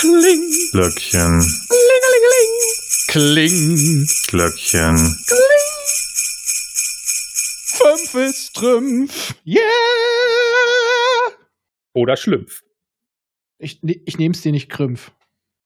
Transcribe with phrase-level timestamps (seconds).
[0.00, 0.50] Kling.
[0.72, 1.44] Glöckchen.
[3.08, 4.06] Kling.
[4.28, 4.96] Glöckchen.
[7.66, 9.34] Fünf ist Trümpf.
[9.44, 9.60] Yeah!
[11.92, 12.62] Oder Schlümpf.
[13.58, 15.12] Ich, ich nehm's dir nicht Krümpf.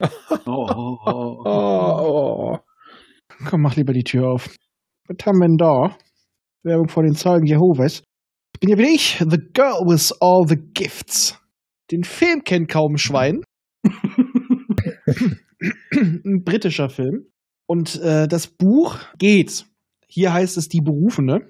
[0.00, 0.08] Oh,
[0.46, 1.42] oh, oh.
[1.44, 2.58] Oh, oh.
[3.48, 4.48] Komm, mach lieber die Tür auf.
[5.06, 5.96] Was haben wir denn da?
[6.64, 8.02] Werbung vor den Zeugen Jehovas.
[8.54, 11.38] Ich bin ja wieder ich, The Girl with All the Gifts.
[11.92, 13.44] Den Film kennt kaum ein Schwein.
[15.92, 17.26] ein britischer Film.
[17.66, 19.66] Und äh, das Buch geht.
[20.06, 21.46] Hier heißt es Die Berufene.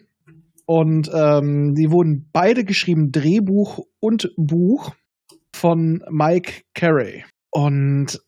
[0.67, 4.95] Und ähm, die wurden beide geschrieben, Drehbuch und Buch
[5.55, 7.25] von Mike Carey.
[7.51, 8.21] Und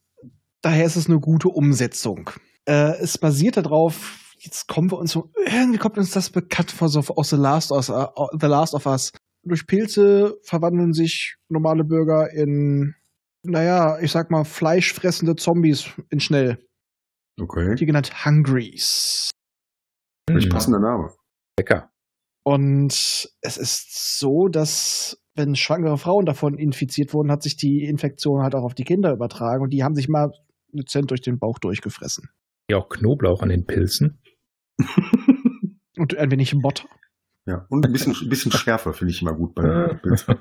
[0.62, 2.30] daher ist es eine gute Umsetzung.
[2.66, 6.88] Äh, es basiert darauf, jetzt kommen wir uns so, irgendwie kommt uns das bekannt vor,
[6.88, 9.12] so aus The Last of, uh, The Last of Us.
[9.42, 12.94] Durch Pilze verwandeln sich normale Bürger in,
[13.46, 16.58] naja, ich sag mal, fleischfressende Zombies in schnell.
[17.40, 17.74] Okay.
[17.74, 19.30] Die genannt Hungries.
[20.28, 21.12] Welch passender Name.
[21.58, 21.90] Lecker.
[22.44, 28.42] Und es ist so, dass wenn schwangere Frauen davon infiziert wurden, hat sich die Infektion
[28.42, 30.32] halt auch auf die Kinder übertragen und die haben sich mal
[30.72, 32.30] dezent durch den Bauch durchgefressen.
[32.70, 34.20] Ja, auch Knoblauch an den Pilzen.
[35.98, 36.84] Und ein wenig Butter.
[37.46, 40.36] Ja, und ein bisschen, ein bisschen schärfer finde ich immer gut bei Pilzen.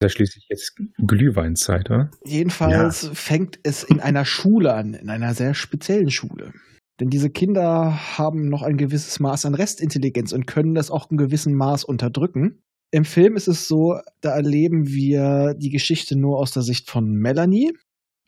[0.00, 2.10] Da schließlich jetzt Glühweinzeit, oder?
[2.24, 6.54] Jedenfalls fängt es in einer Schule an, in einer sehr speziellen Schule.
[7.00, 11.18] Denn diese Kinder haben noch ein gewisses Maß an Restintelligenz und können das auch in
[11.18, 12.62] gewissem Maß unterdrücken.
[12.90, 17.12] Im Film ist es so, da erleben wir die Geschichte nur aus der Sicht von
[17.12, 17.72] Melanie,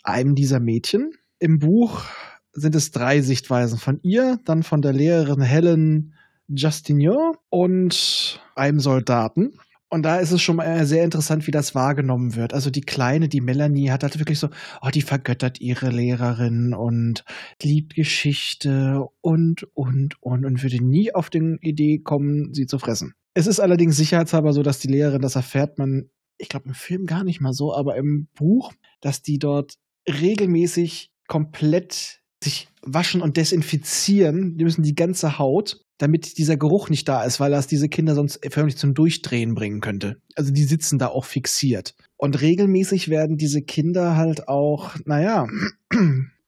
[0.02, 1.12] einem dieser Mädchen.
[1.38, 2.04] Im Buch
[2.52, 6.14] sind es drei Sichtweisen von ihr, dann von der Lehrerin Helen
[6.48, 9.58] Justinio und einem Soldaten.
[9.92, 12.54] Und da ist es schon mal sehr interessant, wie das wahrgenommen wird.
[12.54, 14.48] Also die Kleine, die Melanie, hat halt wirklich so,
[14.80, 17.26] oh, die vergöttert ihre Lehrerin und
[17.60, 23.12] liebt Geschichte und, und, und, und würde nie auf die Idee kommen, sie zu fressen.
[23.34, 26.08] Es ist allerdings sicherheitshalber so, dass die Lehrerin, das erfährt man,
[26.38, 28.72] ich glaube im Film gar nicht mal so, aber im Buch,
[29.02, 29.74] dass die dort
[30.08, 34.56] regelmäßig komplett sich waschen und desinfizieren.
[34.56, 38.14] Die müssen die ganze Haut, damit dieser Geruch nicht da ist, weil das diese Kinder
[38.14, 40.16] sonst förmlich zum Durchdrehen bringen könnte.
[40.34, 41.94] Also die sitzen da auch fixiert.
[42.16, 45.46] Und regelmäßig werden diese Kinder halt auch, naja,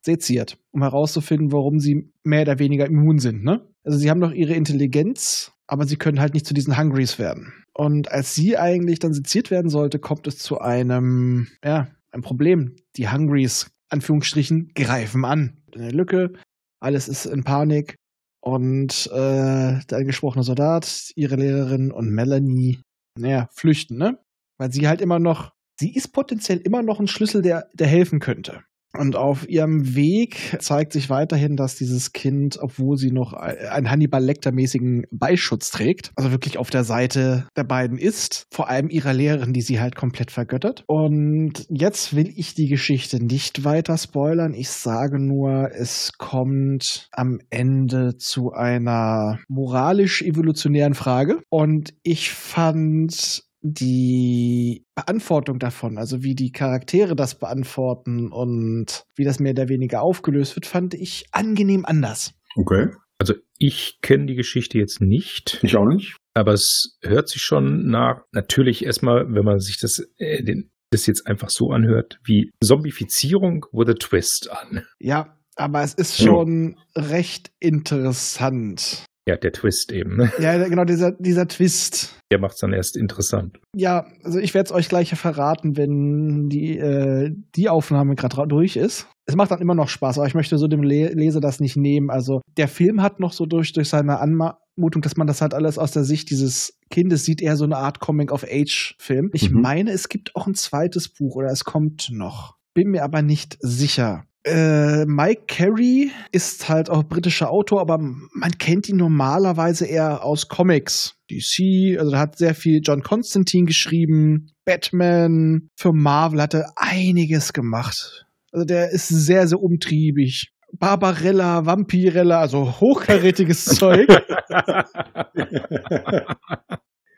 [0.03, 3.44] seziert, um herauszufinden, warum sie mehr oder weniger immun sind.
[3.44, 3.66] Ne?
[3.84, 7.53] Also sie haben doch ihre Intelligenz, aber sie können halt nicht zu diesen Hungries werden.
[7.72, 12.76] Und als sie eigentlich dann seziert werden sollte, kommt es zu einem, ja, ein Problem.
[12.97, 15.59] Die Hungries, Anführungsstrichen, greifen an.
[15.75, 16.32] Eine Lücke,
[16.81, 17.97] alles ist in Panik.
[18.44, 22.82] Und äh, der angesprochene Soldat, ihre Lehrerin und Melanie,
[23.19, 24.19] naja, flüchten, ne?
[24.59, 28.21] Weil sie halt immer noch, sie ist potenziell immer noch ein Schlüssel, der, der helfen
[28.21, 28.62] könnte.
[28.97, 34.22] Und auf ihrem Weg zeigt sich weiterhin, dass dieses Kind, obwohl sie noch einen Hannibal
[34.22, 39.53] Lecter-mäßigen Beischutz trägt, also wirklich auf der Seite der beiden ist, vor allem ihrer Lehrerin,
[39.53, 40.84] die sie halt komplett vergöttert.
[40.87, 44.55] Und jetzt will ich die Geschichte nicht weiter spoilern.
[44.55, 51.41] Ich sage nur, es kommt am Ende zu einer moralisch-evolutionären Frage.
[51.50, 59.41] Und ich fand die Beantwortung davon, also wie die Charaktere das beantworten und wie das
[59.41, 62.35] mehr oder weniger aufgelöst wird, fand ich angenehm anders.
[62.57, 62.89] Okay.
[63.19, 66.17] Also ich kenne die Geschichte jetzt nicht, Ich auch nicht.
[66.35, 71.07] aber es hört sich schon nach, natürlich erstmal, wenn man sich das, äh, den, das
[71.07, 74.85] jetzt einfach so anhört, wie Zombifizierung with a Twist an.
[75.01, 76.27] Ja, aber es ist Ja.
[76.27, 79.07] schon recht interessant.
[79.27, 80.31] Ja, der Twist eben, ne?
[80.39, 82.15] Ja, genau, dieser, dieser Twist.
[82.31, 83.59] Der macht es dann erst interessant.
[83.75, 88.77] Ja, also ich werde es euch gleich verraten, wenn die, äh, die Aufnahme gerade durch
[88.77, 89.07] ist.
[89.27, 91.77] Es macht dann immer noch Spaß, aber ich möchte so dem Le Leser das nicht
[91.77, 92.11] nehmen.
[92.11, 95.79] Also der Film hat noch so durch, durch seine Anmutung, dass man das halt alles
[95.79, 99.31] aus der Sicht dieses Kindes sieht, eher so eine Art Coming-of-Age-Film.
[99.33, 99.61] Ich Mhm.
[99.62, 102.56] meine, es gibt auch ein zweites Buch oder es kommt noch.
[102.75, 104.25] Bin mir aber nicht sicher.
[104.46, 110.49] Äh, Mike Carey ist halt auch britischer Autor, aber man kennt ihn normalerweise eher aus
[110.49, 111.14] Comics.
[111.31, 117.55] DC, also er hat sehr viel John Constantine geschrieben, Batman, für Marvel hat er einiges
[117.55, 118.26] gemacht.
[118.52, 120.50] Also der ist sehr, sehr umtriebig.
[120.79, 124.08] Barbarella, Vampirella, also hochkarätiges Zeug.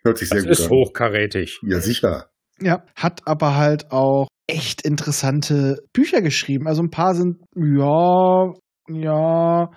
[0.04, 0.70] Hört sich sehr Das gut ist an.
[0.70, 1.58] hochkarätig.
[1.62, 2.26] Ja, sicher.
[2.60, 6.66] Ja, hat aber halt auch echt interessante Bücher geschrieben.
[6.66, 8.52] Also ein paar sind, ja,
[8.88, 9.70] ja,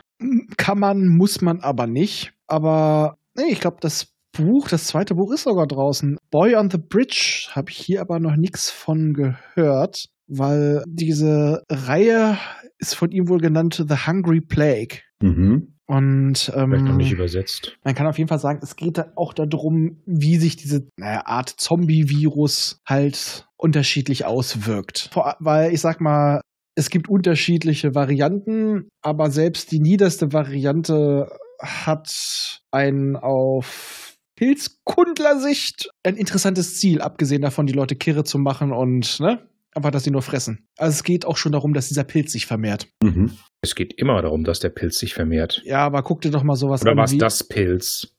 [0.57, 2.33] kann man, muss man aber nicht.
[2.47, 6.17] Aber nee, ich glaube, das Buch, das zweite Buch ist sogar draußen.
[6.29, 12.37] Boy on the Bridge habe ich hier aber noch nichts von gehört, weil diese Reihe
[12.77, 14.99] ist von ihm wohl genannt The Hungry Plague.
[15.21, 15.73] Mhm.
[15.87, 17.75] Und ähm, Vielleicht noch nicht übersetzt.
[17.83, 21.23] man kann auf jeden Fall sagen, es geht da auch darum, wie sich diese naja,
[21.25, 25.09] Art Zombie-Virus halt unterschiedlich auswirkt.
[25.11, 26.41] Vor, weil ich sag mal,
[26.75, 31.29] es gibt unterschiedliche Varianten, aber selbst die niederste Variante
[31.61, 39.19] hat ein auf Pilzkundlersicht ein interessantes Ziel, abgesehen davon, die Leute kirre zu machen und
[39.19, 39.45] ne,
[39.75, 40.65] einfach, dass sie nur fressen.
[40.77, 42.87] Also es geht auch schon darum, dass dieser Pilz sich vermehrt.
[43.03, 43.31] Mhm.
[43.61, 45.61] Es geht immer darum, dass der Pilz sich vermehrt.
[45.65, 46.97] Ja, aber guck dir doch mal sowas Oder an.
[46.97, 48.15] was wie- das Pilz?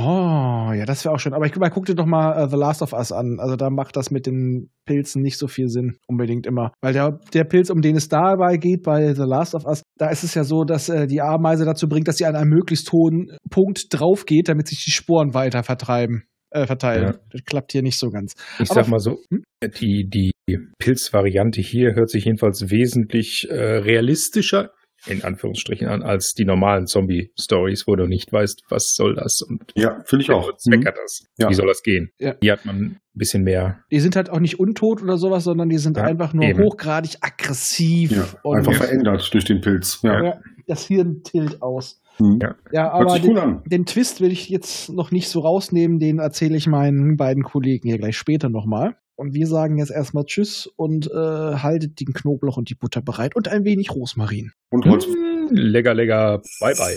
[0.00, 1.34] Oh, ja, das wäre auch schön.
[1.34, 3.38] Aber ich mal, guck dir doch mal äh, The Last of Us an.
[3.40, 6.70] Also da macht das mit den Pilzen nicht so viel Sinn, unbedingt immer.
[6.80, 10.08] Weil der, der Pilz, um den es dabei geht bei The Last of Us, da
[10.08, 12.92] ist es ja so, dass äh, die Ameise dazu bringt, dass sie an einem möglichst
[12.92, 16.22] hohen Punkt drauf geht, damit sich die Sporen weiter vertreiben.
[16.50, 17.02] Äh, verteilen.
[17.04, 17.14] Ja.
[17.30, 18.32] Das klappt hier nicht so ganz.
[18.58, 19.42] Ich Aber- sag mal so, Hm?
[19.78, 20.30] die, die
[20.78, 24.70] Pilzvariante hier hört sich jedenfalls wesentlich äh, realistischer
[25.06, 29.72] in Anführungsstrichen an als die normalen Zombie-Stories, wo du nicht weißt, was soll das und
[29.76, 30.50] Ja, finde ich auch.
[30.66, 30.82] Mhm.
[30.84, 31.24] das.
[31.38, 31.48] Ja.
[31.48, 32.10] Wie soll das gehen?
[32.18, 32.34] Ja.
[32.40, 33.80] Hier hat man ein bisschen mehr.
[33.90, 36.62] Die sind halt auch nicht untot oder sowas, sondern die sind Ja, einfach nur eben.
[36.62, 38.10] hochgradig aggressiv.
[38.12, 40.00] Ja, und einfach verändert durch den Pilz.
[40.02, 40.22] Ja.
[40.24, 42.00] ja, das Hirn tilt aus.
[42.18, 42.40] Mhm.
[42.72, 42.90] Ja.
[42.90, 46.66] Aber den, cool den Twist will ich jetzt noch nicht so rausnehmen, den erzähle ich
[46.66, 48.96] meinen beiden Kollegen hier gleich später nochmal.
[49.18, 53.34] Und wir sagen jetzt erstmal Tschüss und äh, haltet den Knoblauch und die Butter bereit
[53.34, 54.52] und ein wenig Rosmarin.
[54.70, 55.06] Und Holz.
[55.06, 56.40] Hm, lecker, lecker.
[56.60, 56.96] Bye, bye.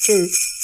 [0.00, 0.55] Tschüss.